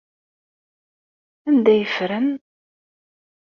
[1.47, 2.27] Anda ay ffren?